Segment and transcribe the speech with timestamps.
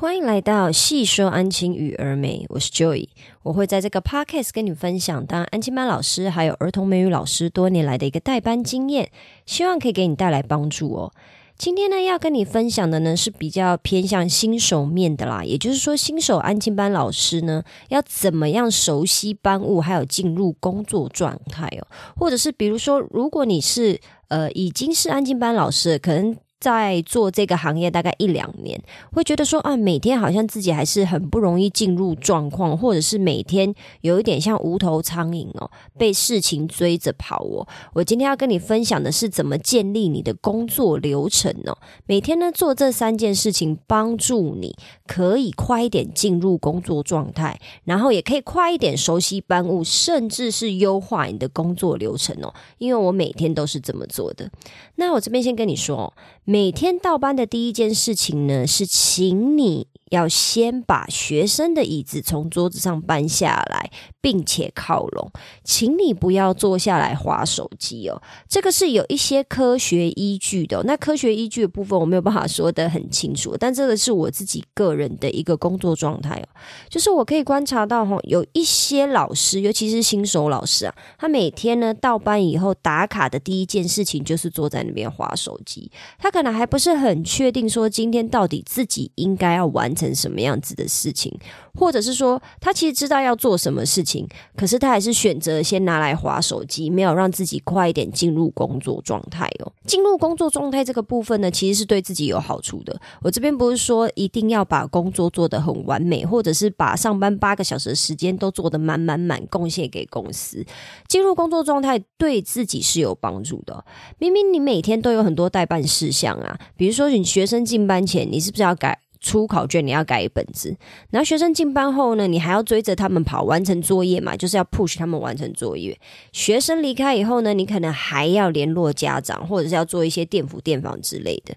[0.00, 3.08] 欢迎来到细说安亲与儿美，我是 Joy，
[3.42, 9.10] 我会在这个 podcast 跟你分享当安亲班老师还有儿童美语老师多年来的一个代班经验，
[9.44, 11.12] 希望可以给你带来帮助哦。
[11.56, 21.82] 今天呢，要跟你分享的呢是比较偏向新手面的啦，也就是说，新手安亲班老师呢要怎么样熟悉班务，还有进入工作状态哦，
[22.16, 26.36] 或者是比如说，如果你是呃已经是安亲班老师，可能。
[26.60, 28.82] 在做这个行业大概一两年，
[29.12, 37.66] 会觉得说啊，每天好像自己还是很不容易进入状况，或者是每天有一点像无头苍蝇哦，被事情追着跑哦。
[37.92, 41.78] 我今天要跟你分享的是怎么建立你的工作流程哦。
[42.06, 44.74] 每天呢做这三件事情，帮助你
[45.06, 52.52] 可以快一点进入工作状态，然后也可以快一点熟悉班务，甚至是优化你的工作流程哦。
[52.78, 54.50] 因为我每天都是这么做的。
[54.96, 56.12] 那我这边先跟你说哦。
[56.50, 59.86] 每天到班的第一件事情呢，是请你。
[60.10, 65.30] 要先把学生的椅子从桌子上搬下来，并且靠拢，
[65.64, 68.22] 请你不要坐下来划手机哦。
[68.48, 70.82] 这个是有一些科学依据的。
[70.84, 76.48] 那科学依据的部分我没有办法说得很清楚，但这个是我自己个人的一个工作状态哦。
[76.88, 85.90] 就是我可以观察到哈，有一些老师，尤其是新手老师啊，他每天呢到班以后打卡的第一件事情就是坐在那边划手机。
[86.18, 89.94] 他可能还不是很确定说今天到底自己应该要完。
[89.98, 91.36] 成什么样子的事情，
[91.74, 99.72] 或者是说他其实知道要做什么事情，可是他还是选择先拿来划手机，没有让自己快一点进入工作状态哦。
[99.84, 103.00] 进入工作状态这个部分呢，其实是对自己有好处的。
[103.22, 110.64] 我这边不是说一定要把工作做得很完美，或者是把上班八个小时的时间都做得满满满，贡献给公司。
[111.08, 113.84] 进入工作状态对自己是有帮助的。
[114.18, 119.00] 明明你每天都有很多代办事项啊，比如说你学生进班前，你是不是要改？
[119.28, 120.74] 出考卷你要改本子，
[121.10, 126.00] 然后学生进班后呢，你还要追着他们跑完成作业嘛，就是要 push 他们完成作业。
[126.32, 131.54] 学生离开以后呢，你可能还要联络家长，或者是要做一些电辅电访之类的。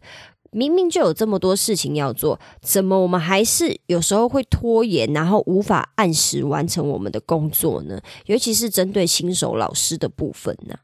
[0.52, 8.00] 明明就有这么多事情要做，怎么我们还是有时候会拖延，然后无法按时完成我们的工作呢？
[8.26, 10.76] 尤其是针对新手老师的部分呢？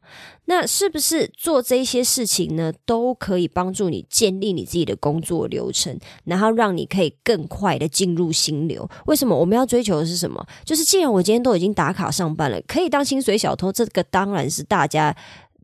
[0.45, 8.89] 那是不是做这些事情呢，都可以帮助你建立你自己的工作流程，然后让你可以更快的进入心流？
[9.07, 10.41] 为什么我们要追求的是什么？
[10.63, 15.13] 就是既然我今天都已经打卡上班了，可以当薪水小偷，这个当然是大家。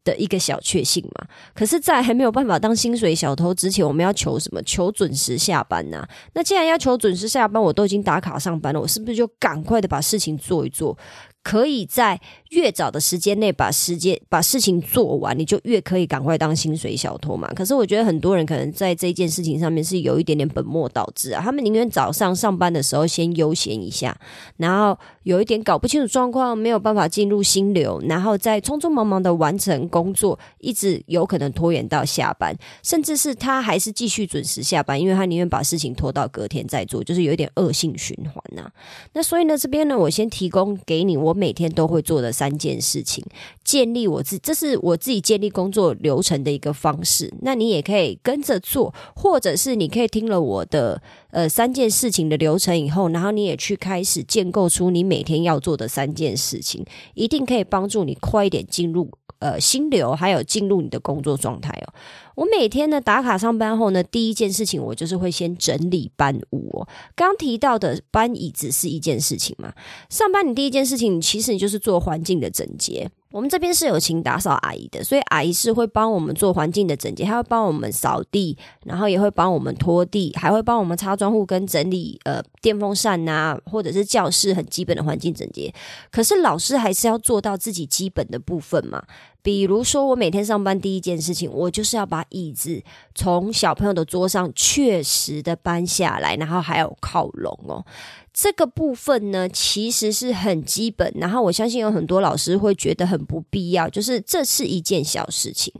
[0.03, 4.61] 的一个小确幸嘛，可是，在还没有办法当薪水小偷之前，我们要求什么？
[4.63, 6.05] 求准时下班呐。
[6.33, 10.97] 那既然要求准时下班，我都已经打卡上班了，我是不是就赶快的把事情做一做？
[11.43, 12.19] 可以在
[12.51, 17.51] 越早的时间内把时间把事情做完，你就越可以赶快当薪水小偷嘛。
[17.53, 21.41] 可是我觉得很多人可能在这件事情上面是有一点点本末倒置啊。
[21.43, 24.17] 他们宁愿早上上班的时候先悠闲一下，
[24.55, 38.71] 然后有一点搞不清楚状况，没有办法进入心流，然后再匆匆忙忙的完成工作，一直有可能拖延到下班，甚至是他还是继续准时下班，因为他宁愿把事情拖到隔天再做，就是有一点恶性循环呐。
[39.11, 41.32] 那所以呢，这边呢，我先提供给你我。
[41.33, 43.23] 每天都会做的三件事情，
[43.63, 47.33] 建立我自，这是我自己建立工作流程的一个方式。
[47.41, 51.01] 那你也可以跟着做，或者是你可以听了我的
[51.31, 56.85] 呃三件事情的流程以后，然后你也去开始建构出你每天要做的三件事情，
[57.15, 59.09] 一定可以帮助你快一点进入
[59.43, 61.93] 呃心流，还有进入你的工作状态哦。
[62.35, 66.87] 我每天呢打卡上班后呢，第一件事情我就是会先整理班屋哦。
[67.15, 69.73] 刚提到的搬椅子是一件事情嘛？
[70.09, 73.09] 上班你第一件事情，其实你就是做环境的整洁。
[73.31, 78.55] 我们这边是有请打扫阿姨的，所以阿姨是会帮我们做环境的整洁，还会帮我们扫地，
[78.85, 85.73] 然后也会帮我们拖地，还会帮我们擦窗户跟整理呃电风扇呐，或者是教室很基本的环境整洁。
[86.11, 89.03] 可是老师还是要做到自己基本的部分嘛。
[89.43, 92.81] 比如说，我每天上班第一件事情，我就是要把椅子
[93.13, 97.85] 从小朋友的桌上确实的搬下来，然后还有靠拢哦。
[98.33, 101.13] 这个部分呢，其实是很基本。
[101.17, 105.71] 然后我相信有很多老师会觉得很不必要，就是这是一件小事情。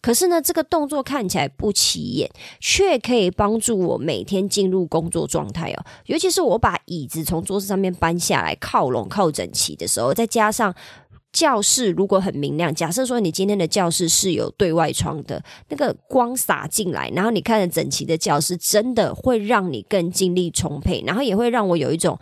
[0.00, 2.28] 可是呢，这个动作看起来不起眼，
[2.58, 5.84] 却可以帮助我每天进入工作状态哦。
[6.06, 10.74] 尤其是我把椅子从桌子上面搬下来，靠拢靠整齐的时候，再加上。
[11.32, 22.18] 教室如果很明亮，假设说你今天的教室是有对外窗的，那个光洒进来，然后你看着整齐的教室，真的会让你更精力充沛，然后也会让我有一种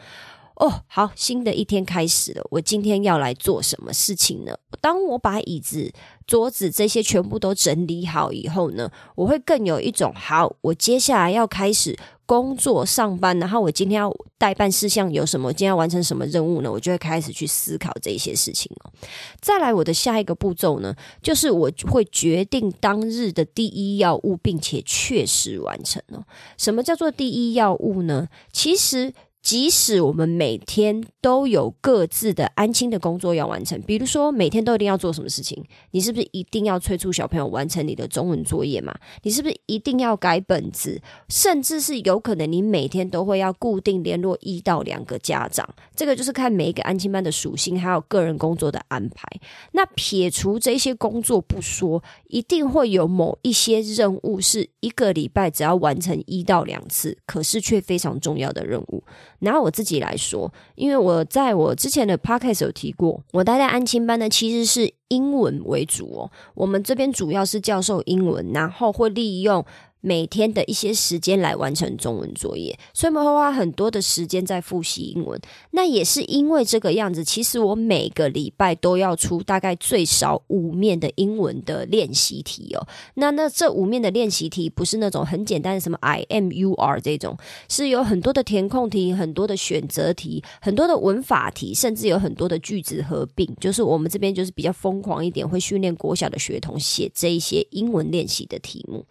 [0.59, 4.57] 哦，好，新的一天开始了，我今天要来做什么事情呢？
[4.81, 5.93] 当我把椅子、
[6.27, 11.97] 桌子这些全部都整理好以后呢，我会更有一种好，我接下来要开始。
[12.29, 15.51] 工作上班，然后我今天要代办事项有什么？
[15.51, 16.71] 今天要完成什么任务呢？
[16.71, 18.93] 我就会开始去思考这些事情哦。
[19.41, 26.23] 再来，我的下一个步骤呢，就是我会决定当日的第一要务，并且确实完成哦。
[26.59, 28.29] 什么叫做第一要务呢？
[28.53, 29.15] 其实。
[29.49, 38.95] 即使我们每天都有各自的安亲的工作要完成，比如说每天都一定要做什么事情，你是不是一定要催促小朋友完成你的中文作业嘛？
[39.23, 41.01] 你是不是一定要改本子？
[41.31, 45.67] 甚至是有可能你每天都会要固定联络一到两个家长，
[45.97, 49.27] 这个就是看每一个安亲班的属性，还有个人工作的安排。
[49.73, 59.03] 那撇除这些工作不说，一定会有某一些任务是一个礼拜只要完成一到两次，可是却非常重要的任务。
[59.41, 66.31] 拿我自己来说，因为我在我之前的 podcast 有提过，我待在安亲班呢，其实是英文为主哦。
[66.55, 69.65] 我们这边主要是教授英文，然后会利用。
[70.01, 75.41] 每天的一些时间来完成中文作业，所以我们会花很多的时间在复习英文。
[75.73, 82.87] 那也是因为这个样子，其实我每个礼拜都要出大概最少五面的英文的练习题哦。
[83.15, 87.37] 那那这五面的练习题不是那种很简单的什么 I M U R 这种，
[87.69, 93.49] 是有很多的填空题、很多的选择题、很多的文法题，甚至有很多的句子合并。
[93.61, 99.05] 就是我们这边就是比较疯狂一点，会训练国小的学童写这一些英文练习的题目。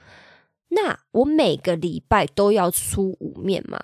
[0.70, 3.82] 那我每个礼拜都要出五面嘛，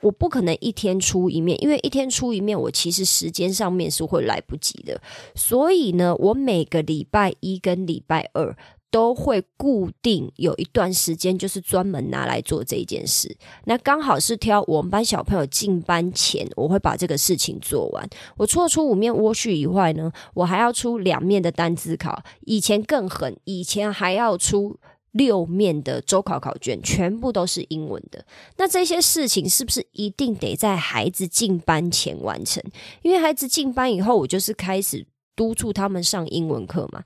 [0.00, 5.00] 我不可能一天出一面，因为一天出一面，我其实时间上面是会来不及的。
[5.34, 8.56] 所以呢，我每个礼拜一跟礼拜二
[8.90, 13.36] 都会固定有一段时间，就是专门拿来做这件事。
[13.64, 18.08] 那刚好是挑我们班小朋友进班前，我会把这个事情做完。
[18.36, 22.22] 我除了出五面莴苣以外呢，我还要出两面的单字考。
[22.46, 24.78] 以前更狠，以前还要出。
[25.14, 28.24] 六面的周考考卷全部都是英文的，
[28.56, 32.60] 那这些事情是不是一定得在孩子进班前完成？
[33.02, 35.06] 因为孩子进班以后，我就是开始
[35.36, 37.04] 督促他们上英文课嘛。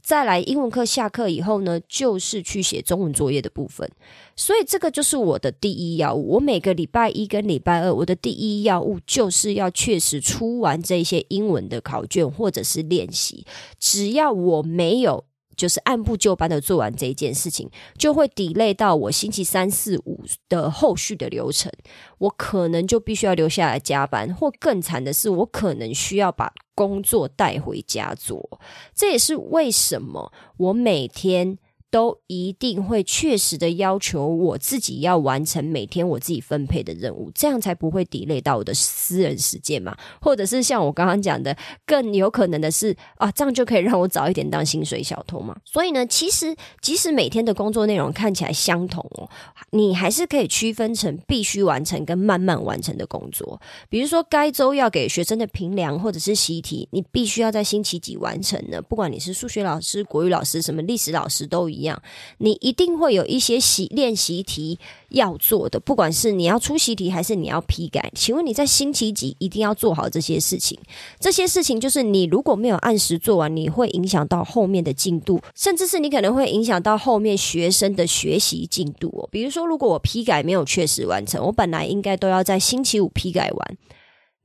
[0.00, 3.90] 再来，英文课下课以后呢，就是去写中文作业的部分。
[4.36, 6.34] 所以这个就是我的第一要务。
[6.34, 13.44] 我每个礼拜一跟礼拜二，我的第一要务就是要确实出完这些英文的考卷或者是练习。
[13.80, 15.24] 只要我没有。
[15.62, 21.70] 就是按部就班的做完这一件事情，就会抵累到我星期三四五的后续的流程，
[22.18, 28.58] 我可能就必须要留下来加班，或更惨的是，我可能需要把工作带回家做。
[28.92, 31.58] 这也是为什么我每天。
[31.92, 39.94] 都一定会确实的要求我自己要完成每天我自己分配的任务，这样才不会抵累到我的私人时间嘛？
[40.18, 41.54] 或者是像我刚刚讲的，
[41.84, 45.54] 更有可能的是啊，这样就可以让我早一点当薪水小偷嘛？
[45.70, 49.28] 所以呢，其实即使每天的工作内容看起来相同哦，
[49.72, 53.60] 你还是可以区分成必须完成跟慢慢完成的工作。
[53.90, 58.80] 比如说，该周要给学生的评量或者是习题，你必须要在星期几完成呢？
[58.80, 61.81] 不管你是数学老师、国语老师、什么历史老师都一。
[61.82, 62.00] 一样，
[62.38, 68.10] 你一定会有一些习练习题要做的，不管是你要出习题还是你要批改。
[68.14, 70.78] 请问你在星期几一定要做好这些事情？
[71.18, 79.28] 这些事情就是你如果没有按时做完，你会影响到后面的进度，甚至是你可能会影响到后面学生的学习进度哦。
[79.32, 83.76] 比如说，如果我批改没有确实完成，我本来应该都要在星期五批改完，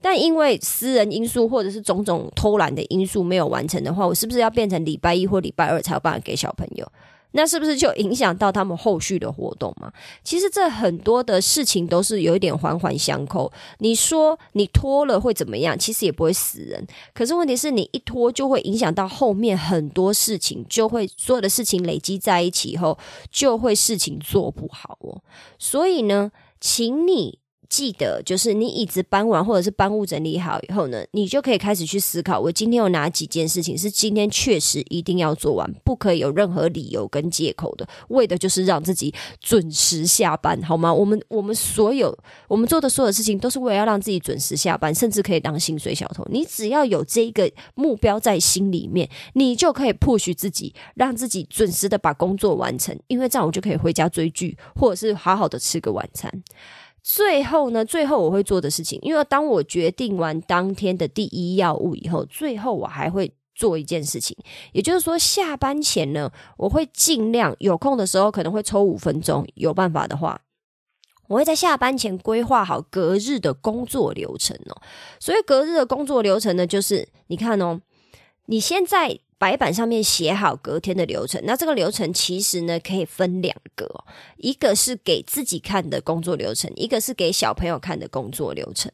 [0.01, 6.89] 但因为私人因素或者是种种偷懒的因素没有完成的话，我是不是要变成礼拜一或礼拜二才有办法给小朋友？
[7.31, 9.91] 那是不是就影响到他们后续的活动嘛？
[10.23, 13.51] 其实这很多的事情都是有一点环环相扣。
[13.79, 15.77] 你说你拖了会怎么样？
[15.77, 16.85] 其实也不会死人。
[17.13, 22.97] 可是问题是你一拖就会影响到后面很多事情，就会所有的事情累积在一起以后，
[23.29, 25.21] 就会事情做不好哦。
[25.59, 27.39] 所以呢，请你。
[27.69, 40.93] 记得，就是你椅子搬完或者是搬物整理好以后呢，你就可以开始去思考，我今天有哪几件事情是今天确实一定要做完，不可以有任何理由跟借口的，为的就是让自己准时下班，好吗？
[40.93, 46.25] 我们我们所有我们做的所有事情，都是为了要让自己准时下班，甚至可以当薪水小偷。
[46.29, 56.31] 你只要有这个目标在心里面，你就可以 push 自己，让自己准时的把工作完成，因为这样我就可以回家追剧，或者是好好的吃个晚餐。
[57.09, 64.35] 最后呢，最后我会做的事情，因为当我决定完当天的第一要务以后，最后我还会做一件事情，
[64.73, 70.41] 也就是说，下班前呢，我会尽量有空的时候，可能会抽五分钟，有办法的话，
[71.29, 74.81] 我会在下班前规划好隔日的工作流程哦。
[75.17, 77.79] 所以隔日的工作流程呢，就是你看哦，
[78.47, 79.17] 你现在。
[79.39, 84.03] 白板上面写好隔天的流程，那这个流程其实呢可以分两个，
[84.37, 88.91] 一个是给自己看的工作流程，一个是给小朋友看的工作流程。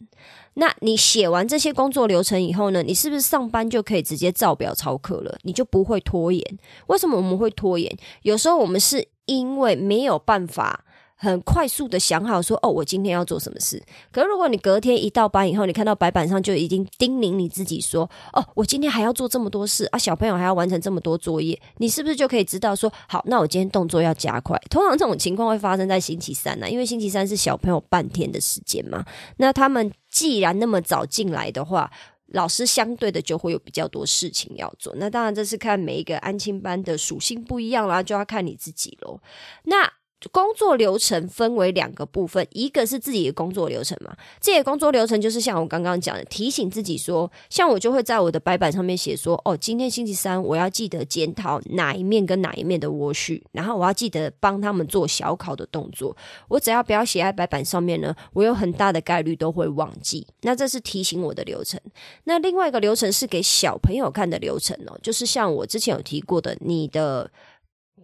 [0.55, 5.37] 那你写完这些工作流程以后呢，你是不是上班就可以直接照表操课了？
[5.43, 6.59] 你就不会拖延？
[6.87, 7.97] 为什么我们会拖延？
[8.23, 10.83] 有时候我们是因为没有办法。
[11.15, 13.81] 很快速的想好说哦，我今天要做什么事。
[14.11, 24.59] 可是如果你隔天一到班以后，你看到白板上就已经叮咛你自己说哦，我今天还要做这么多事啊，小朋友还要完成这么多作业，你是不是就可以知道说好，那我今天动作要加快。
[24.69, 29.05] 通常这种情况会发生在星期三呢，因为星期三是小朋友半天的时间嘛。
[29.37, 31.89] 那他们既然那么早进来的话，
[32.27, 34.93] 老师相对的就会有比较多事情要做。
[34.97, 39.19] 那当然这是看每一个安亲班的属性不一样啦，就要看你自己喽。
[39.65, 39.89] 那
[40.31, 56.15] 工作流程分为两个部分，一个是自己的工作流程嘛，自己的工作流程就是像我刚刚讲的，提醒自己说，像我就会在我的白板上面写说，哦，今天星期三我要记得检讨哪一面跟哪一面的窝序，然后我要记得帮他们做小考的动作。
[56.47, 60.25] 我只要不要写在白板上面呢，我有很大的概率都会忘记。
[60.41, 61.79] 那这是提醒我的流程。
[62.23, 67.29] 那另外一个流程是给小朋友看的流程哦，就是像我之前有提过的，你的。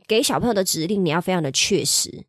[0.10, 2.26] 给小朋友的指令，你要非常的确实，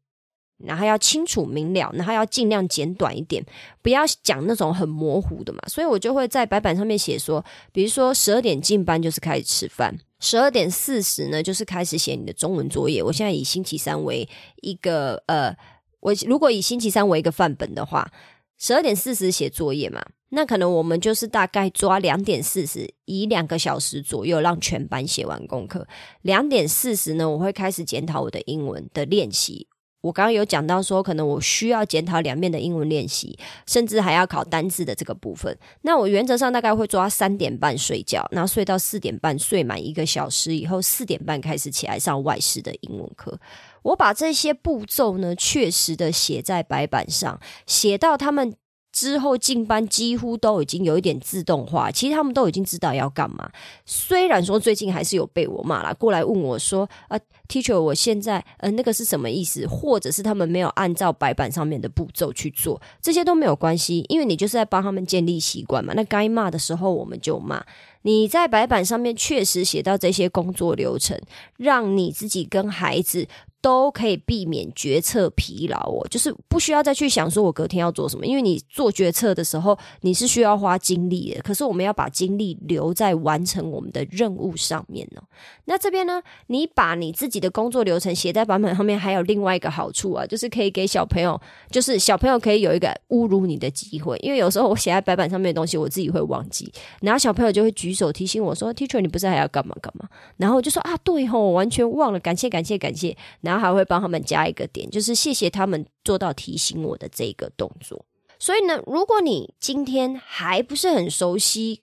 [0.58, 3.42] 然后要清楚明了，然后要尽量简短一点，
[3.80, 5.60] 不要讲那种很模糊的嘛。
[5.66, 13.02] 所以我就会在白板上面写说，比如说十二点进班就是开始吃饭，十二点四十呢就是开始写你的中文作业。
[13.02, 14.28] 我现在以星期三为
[14.60, 15.56] 一个呃，
[16.00, 18.12] 我如果以星期三为一个范本的话，
[18.58, 20.04] 十二点四十写作业嘛。
[20.30, 25.86] 那可能我们就是大概抓两点四十，以两个小时左右让全班写完功课。
[26.22, 29.66] 两点四十呢，我会开始检讨我的英文的练习。
[30.02, 35.58] 我刚刚有讲到说，可能我需要检讨两面的英文练习，甚至还要考单字的这个部分。
[35.82, 43.38] 那我原则上大概会抓三点半睡觉，然后睡到四点半，睡满一个小时以后，四点半开始起来上外事的英文课。
[43.82, 48.54] 我把这些步骤呢，确实的写在白板上，写到他们。
[49.00, 53.50] 之后进班几乎都已经有一点自动化，其实他们都已经知道要干嘛。
[53.86, 65.94] 虽然说最近还是有被我骂了，过来问我说：“啊，teacher，我现在呃那个是什么意思？”或者是他们没有按照白板上面的步骤去做，这些都没有关系，因为你就是在帮他们建立习惯嘛。
[65.96, 67.64] 那该骂的时候我们就骂。
[68.02, 71.18] 你在白板上面确实写到这些工作流程，
[71.56, 73.26] 让你自己跟孩子。
[73.62, 85.22] 都可以避免决策疲劳哦，就是不需要再去想说我隔天要做什么，因为你做决策的时候你是需要花精力的，可是我们要把精力留在完成我们的任务上面呢。
[85.66, 91.40] 那这边呢，你把你自己的工作流程写在版本上面，还有另外一个好处啊，就是可以给小朋友，
[91.70, 108.06] 就是小朋友可以有一个侮辱你的机会，因为有时候我写在白板上面的东西，我自己会忘记，然后小朋友就会举手提醒我说：“Teacher，你不是还要干嘛干嘛？”然后我就说：“啊，对吼，我完全忘了，感谢感谢感谢。”然然后还会帮他们加一个点，就是谢谢他们做到提醒我的这个动作。
[108.38, 111.82] 所以呢，如果你今天还不是很熟悉。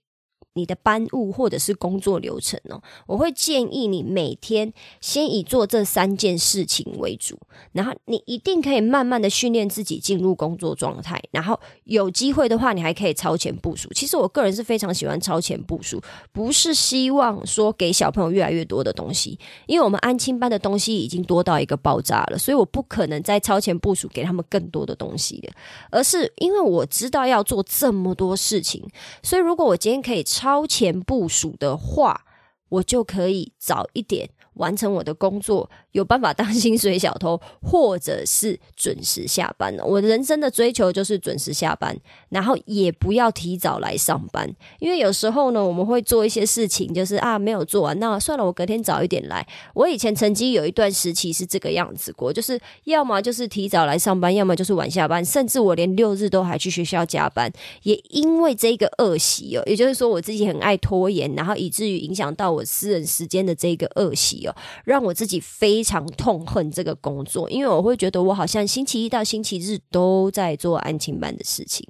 [0.58, 7.40] 你的班务或者是工作流程哦，我会建议你每天先以做这三件事情为主，
[7.72, 13.88] 然后你一定可以慢慢的训练自己进入工作状态，然后有机会的话，你还可以超前部署。
[13.94, 19.38] 其实我个人是非常喜欢超前部署，不是希望说给小朋友越来越多的东西，
[19.68, 25.50] 因为我们安亲班的东西已经多到一个爆炸了，所以我不可能再超前部署给他们更多的东西的，
[25.92, 28.84] 而是因为我知道要做这么多事情，
[29.22, 32.24] 所以如果我今天可以超超前部署的话，
[32.70, 35.70] 我就可以早一点完成我的工作。
[35.98, 39.84] 有办法当薪水小偷， 或者是准时下班了。
[39.84, 41.98] 我人生的追求就是准时下班，
[42.30, 44.48] 然后也不要提早来上班。
[44.78, 49.46] 因为有时候呢，我们会做一些事情，就是啊没有做完，那算了，我隔天早一点来。
[49.74, 57.52] 我以前曾经有一段时期是这个样子过，就是要么就是提早来上班，要么就是晚下班，甚至我连六日都还去学校加班。
[57.82, 65.84] 也因为这个恶习哦，也就是说我自己很爱拖延，然后以至于影响到我私人时间的这个恶习哦，让我自己非。
[65.88, 71.88] 常痛恨这个工作，因为我会觉得我好像星期一到星期日都在做安亲班的事情。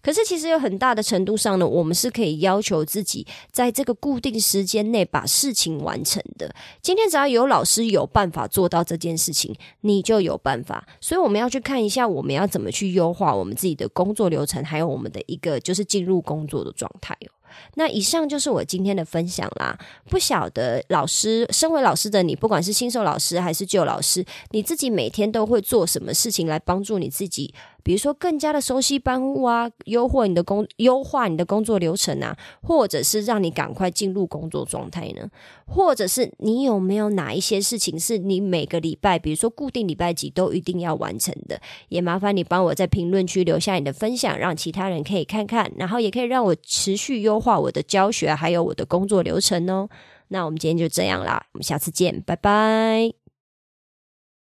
[0.00, 6.54] 可是其实有很大的程度上呢，我们是可以要求自己在这个固定时间内把事情完成的。
[6.80, 10.86] 今天只要有老师有办法做到这件事情，你就有办法。
[11.00, 17.39] 所以我们要去看一下，我们要怎么去优化我们自己的工作流程，还有我们的一个就是进入工作的状态哦。
[17.74, 19.78] 那以上就是我今天的分享啦。
[20.08, 35.28] 不晓得老师，身为老师的你，不管是新手老师还是旧老师，你自己每天都会做什么事情来帮助你自己比如说更加的熟悉班务啊，优化你的工优化你的工作流程啊，或者是让你赶快进入工作状态呢？
[35.66, 41.60] 或者是你有没有哪一些事情是你每个礼拜，比如说固定礼拜几都一定要完成的？
[41.88, 49.88] 也麻烦你帮我在评论区留下你的分享，让其他人可以看看，然后也可以让我持续优化我的教学还有我的工作流程哦。
[50.28, 53.19] 那我们今天就这样啦，我们下次见，拜拜。